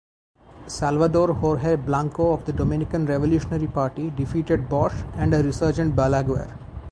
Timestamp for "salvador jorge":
0.65-1.75